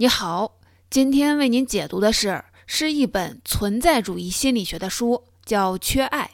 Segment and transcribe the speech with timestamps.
[0.00, 0.56] 你好，
[0.88, 6.30] 今天为您解读的是是一本存在主义心理学的书，叫《缺爱》。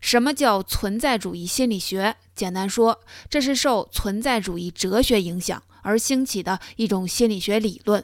[0.00, 2.16] 什么叫存在主义心理学？
[2.34, 8.02] 简单说，这是受存在主义哲学影响而兴起的一种心理学理论。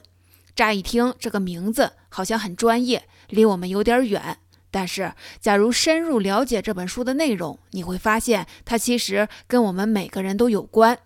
[0.55, 4.37] 乍一听这个名字好像很专业，离我们有点远。
[4.71, 10.99] 但是，假如深入了解这本书的内容，你会发现它其实跟我们每个人都有关。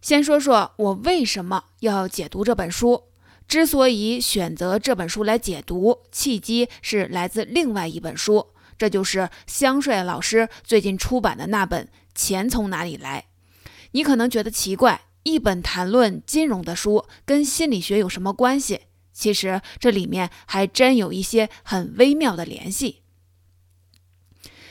[0.00, 3.04] 先说说我为什么要解读这本书。
[3.46, 8.46] 之所以选择这本书来解读，契机是来自另外一本书，
[8.78, 13.26] 这就是香帅老师最近出版的那本《钱从哪里来》。
[13.90, 18.82] 你可能觉得奇怪，一本谈论金融的书跟心理学有什么关系？
[19.12, 23.02] 其实这里面还真有一些很微妙的联系。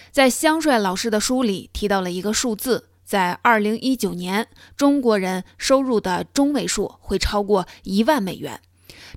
[0.09, 2.85] 在香帅老师的书里提到了一个数字。
[3.09, 8.61] 在二零一九年，中国人收入的中位数会超过一万美元。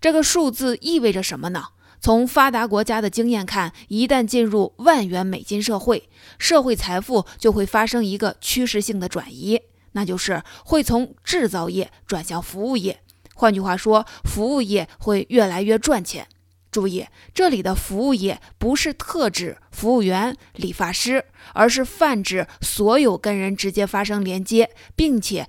[0.01, 1.65] 这个数字意味着什么呢？
[2.01, 6.09] 从发达国家的经验看，一旦进入万元美金社会，
[6.39, 9.61] 社会财富就会发生一个趋势性的转移，
[9.93, 13.03] 那就是会从制造业转向服务业。
[13.35, 16.27] 换句话说，服务业会越来越赚钱。
[16.73, 25.47] 注意，这里的服务业不是特指服务员、理发师，而是泛指所有跟人直接发生连接，并且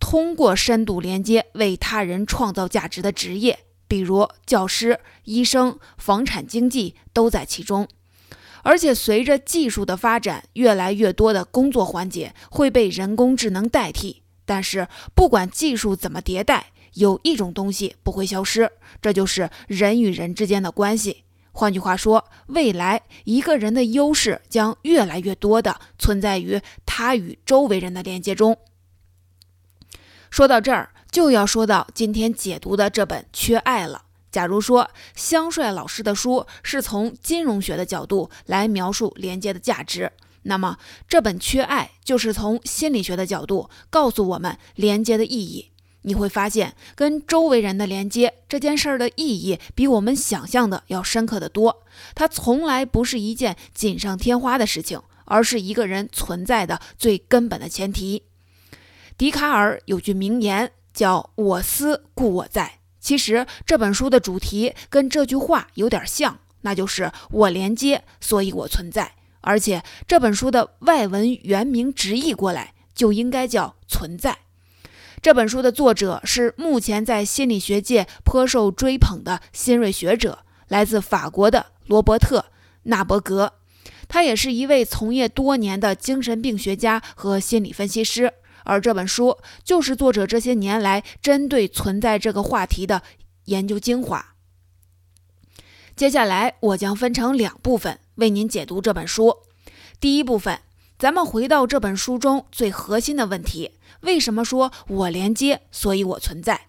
[0.00, 7.88] 通过深度连接为他人创造价值的职业，比如教师、医生、房产经纪都在其中。
[8.64, 14.22] 而且，随着技术的发展，越来越多的工作环节会被人工智能代替。
[14.46, 21.24] 但是，不管技术怎么迭代，有一种东西不会消失，这就是人与人之间的关系。
[21.52, 28.58] 换句话说，未来一个人的优势将越来越多的存在于他与周围人的连接中。
[30.30, 34.02] 说到这儿，就要说到今天解读的这本《缺爱》了。
[34.32, 40.10] 假如说香帅老师的书是从金融学的角度来描述连接的价值，
[40.42, 40.76] 那么
[41.06, 45.70] 这本《缺爱》就是从心理学的角度告诉我们连接的意义。
[46.06, 51.82] 你会发现，跟周围人的连接这件事儿的意义，比我们想象的要深刻的多。
[52.14, 58.24] 它从来不是一件锦上添花的事情，而是一个人存在的最根本的前提。
[59.16, 69.12] 笛卡尔有句名言叫“我思故我在”，其实这本书的主题跟这句话有点像，那就是我连接，所以我存在。
[69.40, 74.38] 而且这本书的外文原名直译过来就应该叫“存在”。
[75.24, 82.40] 这本书的作者是目前在心理学界颇受追捧的新锐学者，来自法国的罗伯特·
[82.82, 83.54] 纳伯格。
[84.06, 88.34] 他也是一位从业多年的精神病学家和心理分析师。
[88.64, 93.00] 而这本书就是作者这些年来针对存在这个话题的
[93.46, 94.34] 研究精华。
[95.96, 99.38] 接下来，我将分成两部分为您解读这本书。
[99.98, 100.60] 第一部分，
[100.98, 103.70] 咱们回到这本书中最核心的问题。
[104.04, 106.68] 为什么说我连接，所以我存在？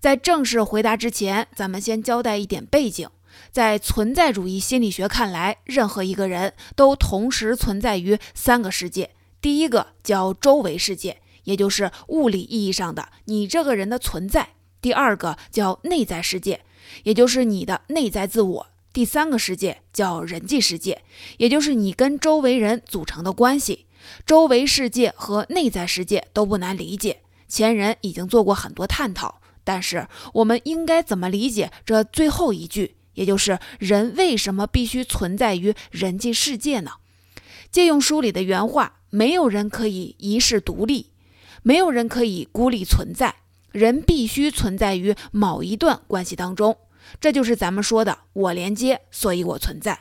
[0.00, 3.08] 在正式回答之前，咱们先交代一点背景。
[3.52, 9.10] 在存在主义心理学看来，任何一个人都同时存在于三个世界。
[9.40, 14.42] 第一个叫周围世界，也就是物理意义上的你这个人的存在；
[14.80, 16.62] 第二个叫内在世界，
[17.04, 21.02] 也就是你的内在自我；第三个世界叫人际世界，
[21.38, 23.86] 也就是你跟周围人组成的关系。
[24.26, 29.40] 周围世界和内在世界都不难理解，前人已经做过很多探讨。
[29.64, 36.92] 但是，我们应该怎么理解这最后一句，也就是人为什么必须存在于人际世界呢？
[37.70, 41.10] 借用书里的原话，没有人可以一世独立，
[41.62, 43.36] 没有人可以孤立存在，
[43.70, 46.76] 人必须存在于某一段关系当中。
[47.20, 50.00] 这就是咱们说的“我连接，所以我存在”。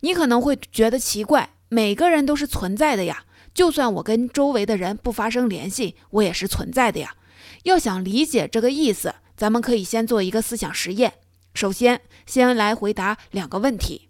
[0.00, 1.50] 你可能会觉得奇怪。
[1.70, 7.14] 每个人都是存在的呀，就算我跟周围的人不发生联系，我也是存在的呀。
[7.62, 11.14] 要想理解这个意思，咱们可以先做一个思想实验。
[11.54, 14.08] 首先，先来回答两个问题。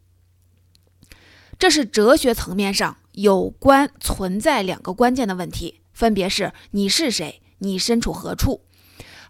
[1.58, 8.62] 这是哲学层面上有关存在两个关键的问题，分别是你是谁，你身处何处。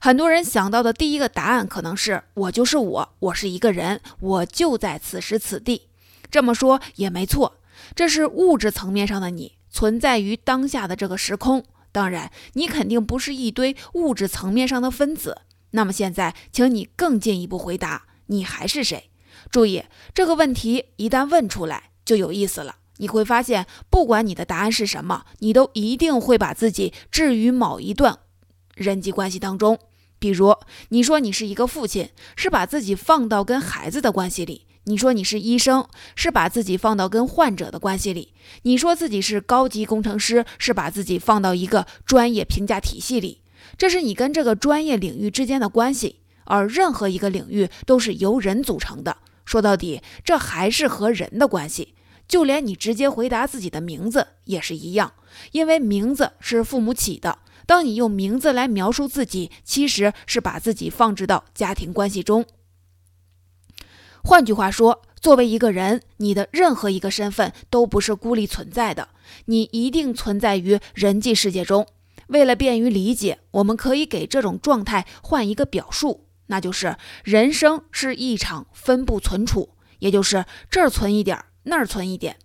[0.01, 5.89] 很多人想到的第一个答案可能是我就是我，我是一个人，我就在此时此地。
[6.31, 7.61] 这么说也没错。
[7.95, 15.39] 这是物质层面上的你存在于当下的这个时空，当然，你肯定不是一堆物质层面上的分子。
[15.73, 19.11] 那么现在，请你更进一步回答：你还是谁？
[19.51, 19.83] 注意，
[20.15, 22.77] 这个问题一旦问出来就有意思了。
[22.99, 28.21] 你会发现，不管你的答案是什么，你都一定会把自己置于某一段
[28.77, 29.81] 人际关系当中。
[30.21, 30.55] 比如，
[30.91, 38.29] 你说你是一个父亲，是把自己放到跟孩子的关系里；你说你是医生，是把自己放到跟患者的关系里；
[38.63, 43.41] 你说自己是高级工程师，是把自己放到一个专业评价体系里。
[43.79, 49.17] 这是你跟这个专业领域之间的关系，而任何一个领域都是由人组成的。
[49.47, 51.95] 说到底，这还是和人的关系。
[52.27, 55.13] 就连你直接回答自己的名字也是一样，
[55.53, 57.39] 因为名字是父母起的。
[57.67, 62.45] 当你用名字来描述自己，其实是把自己放置到家庭关系中。
[64.27, 69.11] 换句话说，作为一个人，你的任何一个身份都不是孤立存在的，
[69.45, 71.87] 你一定存在于人际世界中。
[72.29, 79.69] 为了便于理解，我们可以给这种状态换一个表述，那就是人生是一场分布存储，
[79.99, 82.39] 也就是这儿存一点，那儿存一点，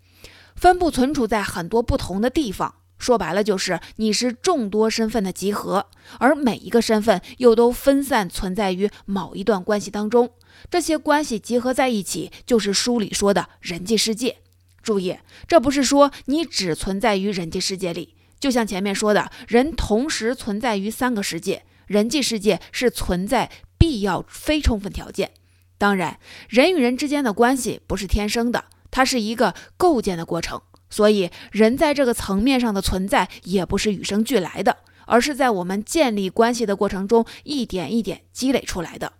[0.57, 2.75] 分布存储在很多不同的地方。
[2.99, 5.87] 说白了，就是你是众多身份的集合，
[6.19, 10.29] 而每一个身份又都分散存在于某一段关系当中。
[10.69, 14.37] 这些关系集合在一起，就是书里说的人际世界。
[14.83, 15.17] 注意，
[15.47, 25.31] 这不是说你只存在于人际世界里，就像前面说的，人同时存在于三个世界，人际世界是存在必要非充分条件。
[25.77, 26.19] 当然，
[26.49, 30.61] 人与人之间的关系不是天生的，它是一个构建的过程。
[30.89, 39.13] 所以，人在这个层面上的存在也不是与生俱来的，而是在我们建立关系的过程中一点一点积累出来的。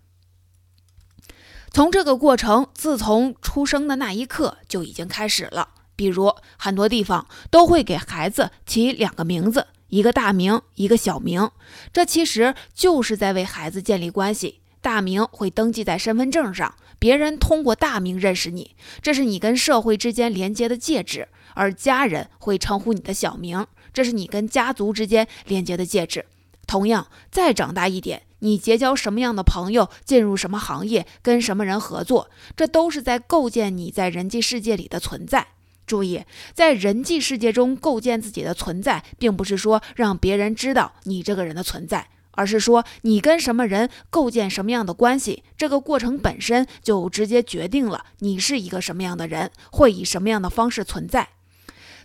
[1.70, 5.68] 从这个过程，自从出生的那一刻就已经开始了。
[5.94, 11.50] 比如，很多地方都会给孩子起两个名字，一个大名，一个小名，
[11.92, 14.60] 这其实就是在为孩子建立关系。
[14.80, 21.28] 大名会登记在身份证上，别人通过大名认识你，这是你跟社会之间连接的介质。
[21.54, 26.26] 而家人会称呼你的小名，这是你跟家族之间连接的介质。
[26.66, 35.48] 同样，再长大一点，你结交什么样的朋友，进入什么行业，跟什么人合作，这都是在构建你在人际世界里的存在。
[35.84, 36.22] 注意，
[36.54, 51.30] 在人际世界中构建自己的存在，并不是说让别人知道你这个人的存在，而是说你跟什么人构建什么样的关系，这个过程本身就直接决定了你是一个什么样的人，会以什么样的方式存在。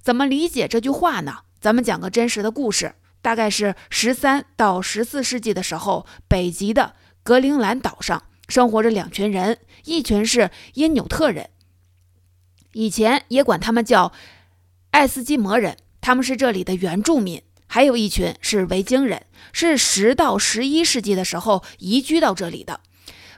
[0.05, 1.39] 怎么理解这句话呢？
[1.59, 2.93] 咱们讲个真实的故事，
[3.23, 6.93] 大概是十三到十四世纪的时候，北极的
[7.23, 11.49] 格陵兰岛上生活着两群人，一群是因纽特人，
[12.73, 14.11] 以前也管他们叫
[14.91, 22.81] 爱斯基摩人，他们是这里的原住民；还有一群是维京人，是十到十一世纪的时候移居到这里的。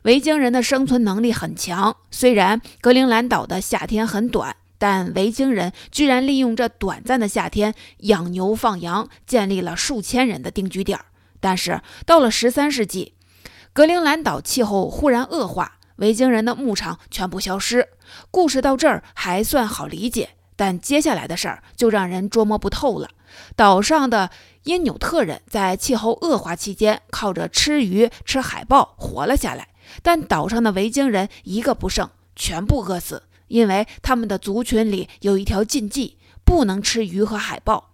[0.02, 4.58] 维京人的生存能力很强，虽然格陵兰岛的夏天很短。
[4.78, 11.00] 但维京人居然利用这短暂的夏天养牛放羊，建立了数千人的定居点。
[11.40, 13.14] 但是到了十三世纪，
[13.74, 17.90] 格陵兰岛气候忽然恶化，维京人的牧场全部消失。
[18.32, 23.10] 故事到这儿还算好理解，但接下来的事儿就让人捉摸不透了。
[23.56, 24.32] 岛上的
[24.64, 29.68] 因纽特人在气候恶化期间，靠着吃鱼、吃海豹活了下来，
[30.02, 33.24] 但岛上的维京人一个不剩，全部饿死。
[33.48, 37.92] 因为他们的族群里有一条禁忌，不能吃鱼和海豹，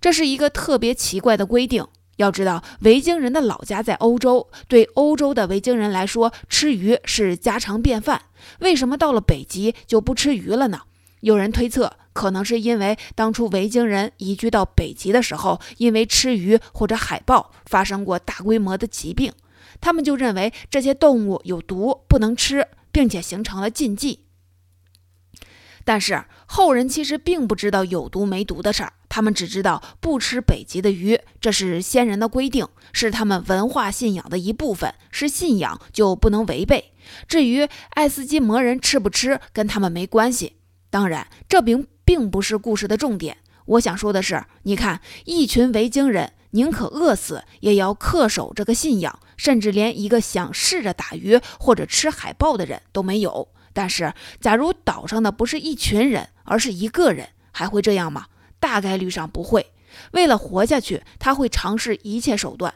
[0.00, 1.86] 这是一个特别奇怪的规定。
[2.16, 8.22] 要知道，维京人的老家在欧洲，对欧洲的维京人来说，吃鱼是家常便饭。
[8.60, 10.82] 为什么到了北极就不吃鱼了呢？
[11.20, 19.32] 有人推测，可能是因为当初维京人移居到北极的时候，因为吃鱼或者海豹发生过大规模的疾病，
[19.80, 24.21] 他们就认为这些动物有毒，不能吃，并且形成了禁忌。
[25.84, 36.92] 但是后人其实并不知道有毒没毒的事儿，他们只知道不吃北极的鱼，这是先人的规定，是他们文化信仰的一部分，是信仰就不能违背。
[37.26, 40.56] 至于爱斯基摩人吃不吃，跟他们没关系。
[40.88, 43.38] 当然，这并并不是故事的重点。
[43.64, 53.48] 我想说的是，你看，一群维京人宁可饿死，也要恪守这个信仰，甚至连一个想试着打鱼或者吃海豹的人都没有。
[53.72, 58.26] 但是，假如岛上的不是一群人，而是一个人，还会这样吗？
[58.60, 59.72] 大概率上不会。
[60.12, 62.72] 为了活下去，他会尝试一切手段。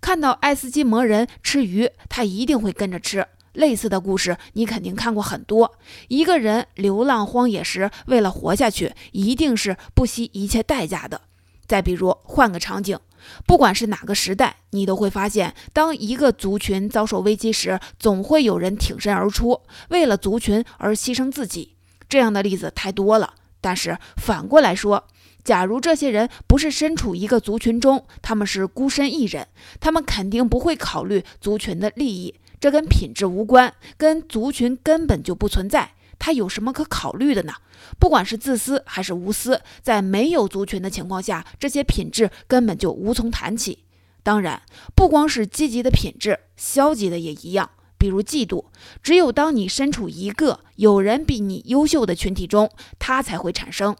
[0.00, 3.26] 看到爱斯基摩人吃鱼，他一定会跟着吃。
[3.52, 5.78] 类似的故事你肯定看过很多。
[6.06, 11.20] 一个人流浪荒野时，为了活下去，一定是不惜一切代价的。
[11.66, 12.98] 再比如，换个场景。
[13.46, 19.60] 不管是哪个时代，你都会发现，当一个族群遭受危机时，总会有人挺身而出，
[19.90, 21.74] 为了族群而牺牲自己。
[22.08, 23.34] 这样的例子太多了。
[23.60, 25.04] 但是反过来说，
[25.42, 29.48] 假如这些人不是身处一个族群中，他们是孤身一人，
[29.80, 32.34] 他们肯定不会考虑族群的利益。
[32.60, 35.92] 这跟品质无关，跟族群根本就不存在。
[36.18, 37.52] 他有什么可考虑的呢？
[37.98, 43.84] 不管是自私还是无私，在没有族群的情况下，这些品质根本就无从谈起。
[44.22, 44.62] 当然，
[44.94, 47.70] 不光是积极的品质，消极的也一样。
[47.96, 48.66] 比如嫉妒，
[49.02, 53.96] 只有当你身处一个有人比你优秀的群体中，它才会产生。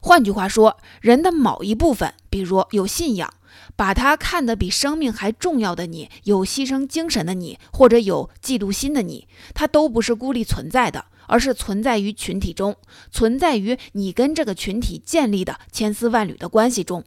[0.00, 3.34] 换句话说，人的某一部分，比如有信仰，
[3.76, 12.76] 把他看得比生命还重要的你，有牺牲精神的你，或者有嫉妒心的你，它都不是孤立存在的，而是存在于群体中，
[13.10, 17.02] 存在于你跟这个群体建立的千丝万缕的关系中。《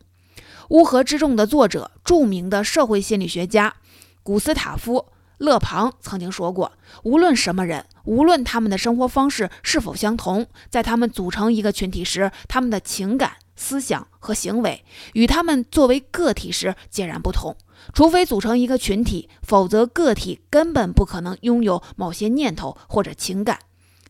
[0.70, 3.76] 乌合之众》的作者，著名的社会心理学家
[4.24, 4.98] 古斯塔夫·
[5.38, 6.72] 勒庞曾经说过
[7.04, 17.56] ：“无论什么人，无论他们的生活方式是否相同，在他们组成一个群体时，他们的情感、思想和行为与他们作为个体时截然不同。
[17.94, 23.60] 除非组成一个群体，否则个体根本不可能拥有某些念头或者情感。”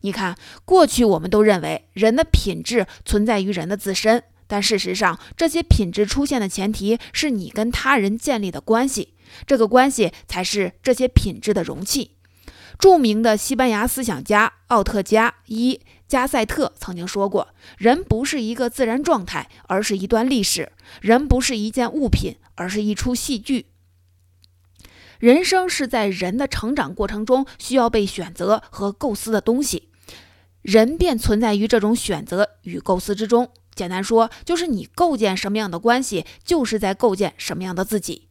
[0.00, 4.24] 你看，过去我们都认为人的品质存在于人的自身。
[4.46, 9.14] 但事实上，这些品质出现的前提是你跟他人建立的关系，
[9.46, 12.11] 这个关系才是这些品质的容器。
[12.78, 17.48] 著名的西班牙思想家奥特加伊加塞特曾经说过
[17.78, 20.66] ：“人不是一个自然状态，而是一段历史；
[21.00, 23.66] 人不是一件物品，而是一出戏剧。
[25.18, 29.88] 人生是在人的成长过程中需要被选择和构思的东西，
[30.62, 38.28] 人便存在于这种选择与构思之中。”简单说，就是你构建什么样的关系，就是在构建什么样的自己。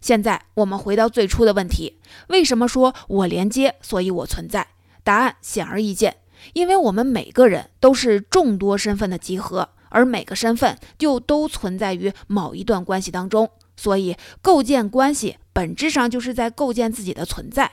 [0.00, 4.66] 现在我们回到最初的问题：为什么说我连接，所以我存在？
[5.02, 6.16] 答案显而易见，
[6.52, 17.72] 因为我们每个人都是众多身份的集合，而每个身份就都存在于某一段关系当中，所以构建关系本质上就是在构建自己的存在。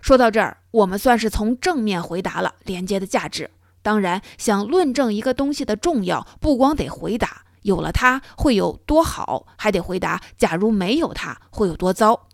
[0.00, 3.50] 说到这儿，我们算是从正面回答了连接的价值。
[3.82, 12.28] 当然，想论证一个东西的重要，不光得回答有了它会有多好，还得回答假如没有它会有多糟。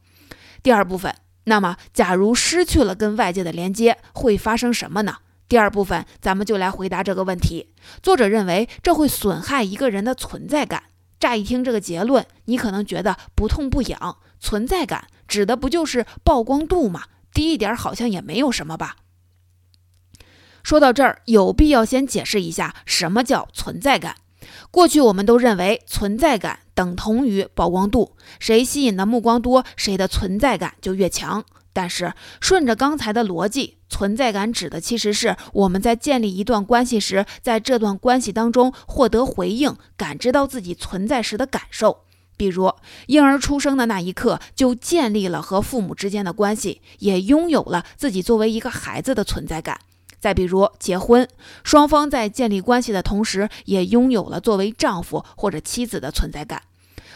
[0.62, 5.17] 第二部分，那么假如失去了跟外界的连接，会发生什么呢？
[5.49, 7.75] 第二部分，咱们就来回答这个问题。
[8.03, 10.85] 作者认为这会损害一个人的存在感。
[11.19, 14.19] 乍一听这个结论，你可能觉得不痛不痒。
[14.39, 17.05] 存在感指的不就是曝光度吗？
[17.33, 18.97] 低一点好像也没有什么吧。
[20.62, 24.17] 说到这儿，有必要先解释一下什么叫存在感。
[24.71, 31.44] 过去我们都认为存在感等同于曝光度，谁吸引的目光多，谁的存在感就越强。
[31.75, 42.04] 但是顺着刚才的逻辑，存在感指的其实是我们在建立一段关系时，在这段关系当中获得回应，感知到自己存在时的感受。
[42.37, 42.73] 比如
[43.06, 49.80] 婴儿出生的那一刻，就建立了和父母之间的关系，也拥有了自己作为一个孩子的存在感。
[50.23, 51.29] 再比如结婚，
[51.64, 56.62] 双方在建立关系的同时，也拥有了作为丈夫或者妻子的存在感。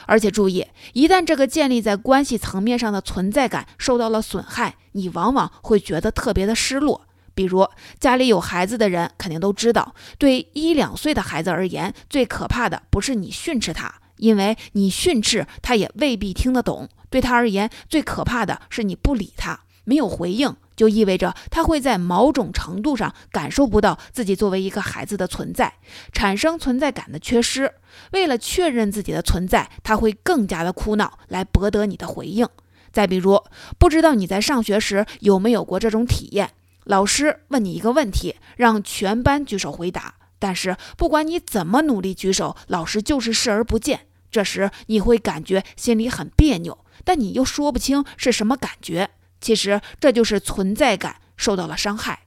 [0.07, 7.07] 而且注意，一旦这个建立在关系层面上的存在感受到了损害，你往往会觉得特别的失落。
[7.33, 7.69] 比如
[8.01, 16.89] 家里有孩子的人肯定都知道，对一两岁的孩子而言，最可怕的不是你训斥他，因为你训斥他也未必听得懂。
[17.09, 20.57] 对他而言，最可怕的是你不理他，没有回应。
[20.77, 25.73] 就意味着他会在某种程度上感受不到自己作为一个孩子的存在，
[26.13, 27.73] 产生存在感的缺失。
[28.13, 32.47] 为了确认自己的存在，他会更加的哭闹来博得你的回应。
[32.93, 33.43] 再比如，
[33.79, 36.51] 不知道你在上学时有没有过这种体验：
[36.85, 44.07] 老师问你一个问题，让全班举手回答，但是不管你怎么努力举手，老师就是视而不见。
[44.31, 49.11] 这时你会感觉心里很别扭，但你又说不清是什么感觉。
[49.41, 52.21] 其实这就是存在感受到了伤害。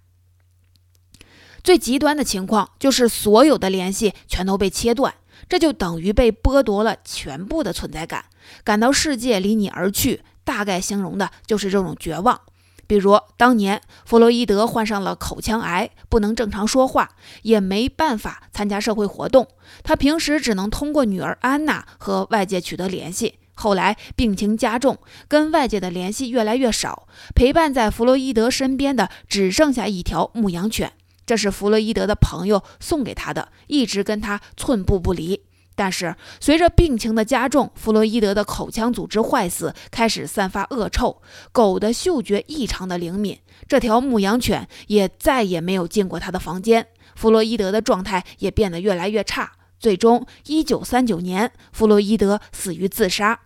[1.64, 5.16] 最极端的情况就是所有的联系全都被切断，
[5.50, 8.26] 这就等于被剥夺了全部的存在感，
[8.64, 10.24] 感到世界离你而去。
[10.46, 12.42] 大概形容的就是这种绝望。
[12.88, 17.12] 比如当年弗洛伊德患上了口腔癌，不能正常说话，
[17.44, 19.48] 也没办法参加社会活动，
[19.84, 23.39] 他平时只能通过女儿安娜和外界取得联系。
[23.60, 24.98] 后来病情加重，
[25.28, 30.94] 跟外界的联系越来越少，陪伴在弗洛伊德身边的只剩下一条牧羊犬，
[31.26, 35.42] 这是弗洛伊德的朋友送给他的，一直跟他寸步不离。
[35.76, 46.88] 但是随着病情的加重，弗洛伊德的口腔组织坏死，开始散发恶臭，狗的嗅觉异常的灵敏，这条牧羊犬也再也没有进过他的房间。
[47.16, 49.52] 弗洛伊德的状态也变得越来越差。
[49.80, 53.40] 最终，一九三九年，弗洛伊德死于自杀。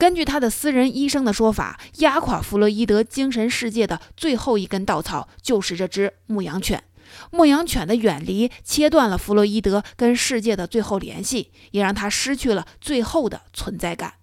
[0.00, 6.82] 根据他的私人医生的说法，压垮弗洛伊德精神世界的最后一根稻草就是这只牧羊犬。
[7.30, 14.14] 牧羊犬的远离切断了弗洛伊德跟世界的最后联系，也让他失去了最后的存在感。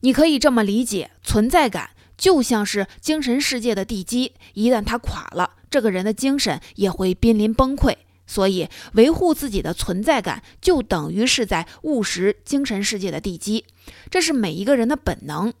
[0.00, 7.94] 你可以这么理解，存在感就像是精神世界的地基，一旦它垮了，这个人的精神也会濒临崩溃。
[8.28, 13.64] 所以，维护自己的存在感，就等于是在务实精神世界的地基，
[14.08, 15.52] 这是每一个人的本能。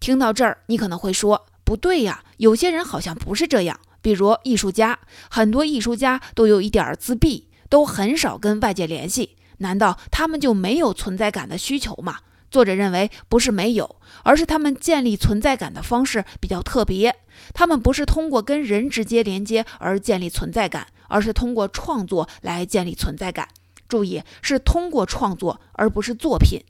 [0.00, 9.36] 听到这儿，你可能会说：“不对呀，有些人好像不是这样。”比如艺术家，很多艺术家都有一点自闭，都很少跟外界联系。
[9.58, 12.18] 难道他们就没有存在感的需求吗？
[12.50, 17.16] 作者认为，不是没有，而是他们建立存在感的方式比较特别。
[17.52, 20.86] 他们不是通过跟人直接连接而建立存在感。
[21.08, 23.48] 而是通过创作来建立存在感。
[23.88, 26.60] 注意，是通过创作，而不是作品。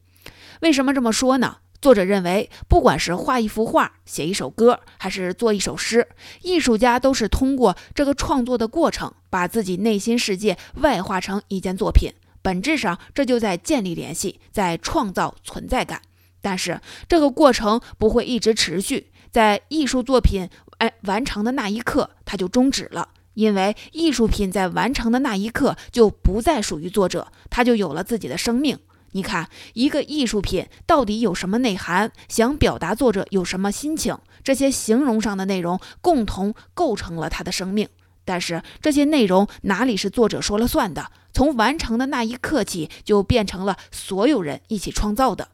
[0.61, 1.59] 为什么这么说呢？
[1.81, 6.09] 作者认为，不管是画一幅画、写一首歌，还是做一首诗，
[6.43, 12.13] 艺术家都是通过这个创作的过程，把自己内心世界外化成一件作品。
[12.43, 16.01] 本质上，这就在建立联系，在创造存在感。
[16.41, 23.09] 但是，这个过程不会一直持续，在艺术作品哎完成的那一刻，它就终止了。
[23.37, 28.79] 因为艺术品在完成的那一刻就不再属于作者，它就有了自己的生命。
[29.13, 37.89] 你看，一个艺术品到底有什么内涵，想表达作者有什么心情，这些形容上的内容共同构成了它的生命。
[38.25, 41.13] 但是这些内容哪里是作者说了算的？
[41.35, 45.49] 从完成的那一刻起，就变成了所有人一起创造的。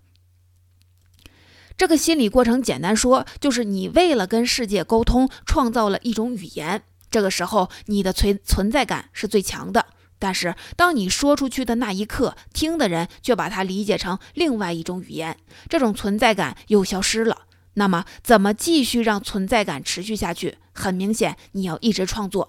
[1.76, 6.84] 这个心理过程，简单说，就是你为了跟世界沟通，创造了一种语言。
[7.12, 9.86] 这个时候，你的存存在感是最强的。
[10.18, 15.36] 但是，当你说出去的那一刻，听的人却把它理解成另外一种语言，
[15.68, 17.42] 这种存在感又消失了。
[17.74, 20.56] 那么，怎么继续让存在感持续下去？
[20.72, 22.48] 很明显，你要一直创作。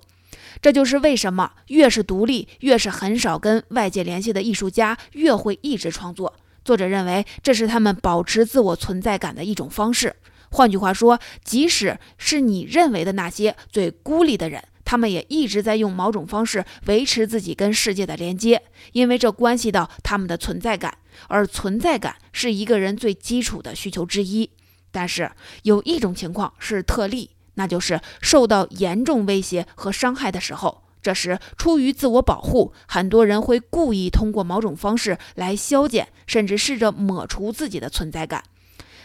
[0.61, 6.33] 这就是为什么越是独立、越是很少跟外界联系的艺术家，越会一直创作。
[6.63, 10.15] 作者认为，这是他们保持自我存在感的一种方式。
[10.53, 18.61] 换句话说，即使是你认为的那些最孤立的人，他们也一直在用某种方式维持自己跟世界的连接，
[18.91, 20.95] 因为这关系到他们的存在感，
[21.27, 24.47] 而存在感是一个人最基础的需求之一。
[24.91, 25.31] 但是
[25.63, 38.43] 有一种情况是特例，那就是受到严重威胁和伤害的时候，这时出于自我保护，很多人会故意通过某种方式来消减，甚至试着抹除自己的存在感。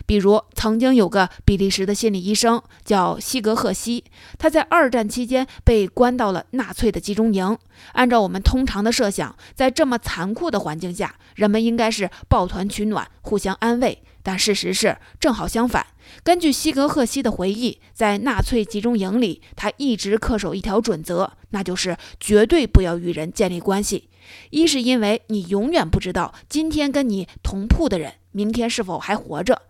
[0.08, 4.04] 比如，曾经有个比利时的心理医生叫西格赫西，
[4.38, 7.58] 他在二战期间被关到了纳粹的集中营。
[7.92, 14.02] 按照我们通常的设想，在这么残酷的环境下，人们应该是抱团取暖，互相安慰。
[14.22, 15.86] 但事实是正好相反。
[16.22, 24.08] 根据西格赫西的回忆，在纳粹集中营里，他一直恪守一条准则，那就是绝对不要与人建立关系。
[24.48, 29.62] 一是因为你永远不知道今天跟你同铺的人，明天是否还活着。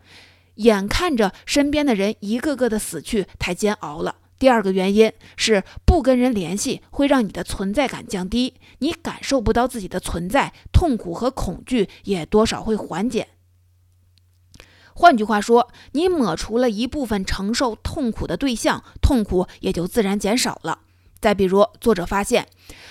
[0.58, 4.16] 眼看着身边的人一个个的死去，太煎熬了。
[4.38, 13.28] 第二个原因是不跟人联系会让你的存在感降低，你感受不到自己的存在，痛苦和恐惧也多少会缓解。
[14.94, 20.80] 换句话说，你抹除了一部分承受痛苦的对象，痛苦也就自然减少了。
[21.20, 22.46] 再比如，作者发现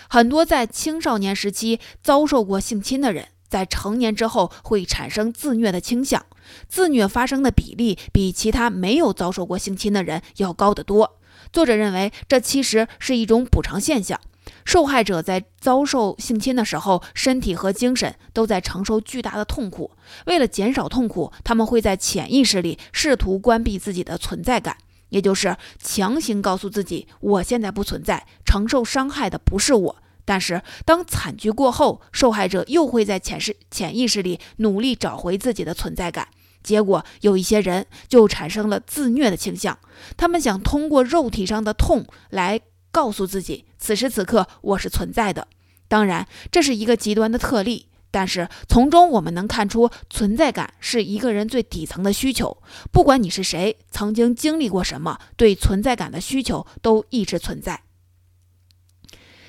[0.09, 3.29] 很多在青少年时期遭受过性侵的人。
[3.49, 6.25] 在成年之后会产生自虐的倾向，
[6.67, 11.19] 自虐发生的比例比其他没有遭受过性侵的人要高得多。
[11.53, 14.19] 作者认为，这其实是一种补偿现象。
[14.63, 19.91] 受害者在遭受性侵的时候，身体和精神都在承受巨大的痛苦。
[20.25, 24.77] 为了减少痛苦，他们会在潜意识里试图关闭自己的存在感，
[25.09, 36.27] 也就是强行告诉自己：“我现在不存在，承受伤害的不是我。”但是，当惨剧过后，受害者又会在潜识潜意识里努力找回自己的存在感。
[36.67, 39.79] 结果，有一些人就产生了自虐的倾向。
[40.17, 42.59] 他们想通过肉体上的痛来
[42.91, 45.47] 告诉自己，此时此刻我是存在的。
[45.87, 52.61] 当然，这是一个极端的特例，但是从中我们能看出，存在感是一个人最底层的需求。
[52.91, 57.83] 不管你是谁，曾经经历过什么，对存在感的需求都一直存在。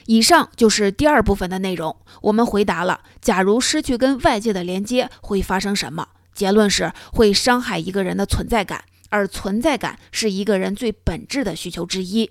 [0.06, 1.94] 以上就是第二部分的内容。
[2.22, 6.08] 我们回答了：假如失去跟外界的连接，会发生什么？
[6.38, 12.30] 结论是会伤害一个人的存在感，而存在感是一个人最本质的需求之一。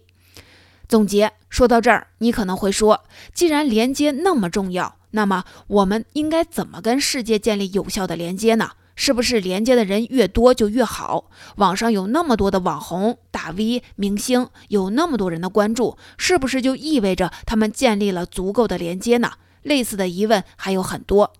[0.87, 8.71] 总结说到这儿，你可能会说，既然连接那么重要，那么我们应该怎么跟世界建立有效的连接呢？
[8.95, 11.29] 是不是连接的人越多就越好？
[11.57, 19.33] 网上有那么多的网红、大 V、明星，有那么多人的关注，是不是就意味着他们建立了足够的连接呢？
[19.63, 21.33] 类似的疑问还有很多。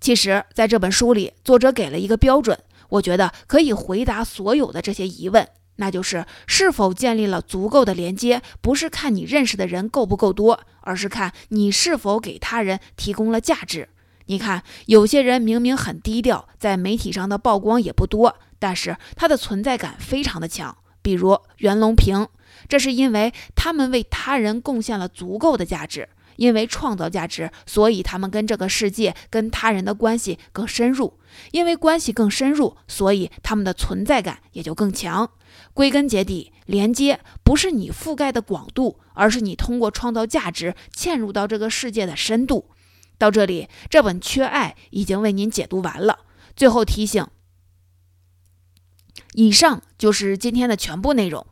[0.00, 2.58] 其实，在这本书里，作者给了一个标准，
[2.88, 5.46] 我觉得可以回答所有的这些疑问。
[5.76, 13.88] 那就是是否建立了足够的连接，不是看你认识的人够不够多，而是看你是否给他人提供了价值。
[14.26, 20.76] 你看，有些人明明很低调，在媒体上的曝光也不多，但是他的存在感非常的强。
[21.02, 22.28] 比如袁隆平，
[22.68, 31.20] 这是因为他们为他人贡献了足够的价值，因为创造价值，所以他们跟这个世界、跟他人的关系更深入。
[31.50, 35.30] 因为关系更深入，所以他们的存在感也就更强。
[35.74, 42.70] 归根结底，连接不是你覆盖的广度，而是你通过创造价值嵌入到这个世界的深度。
[43.18, 46.20] 到这里，这本《缺爱》已经为您解读完了。
[46.56, 47.26] 最后提醒：
[49.34, 51.46] 以上就是今天的全部内容。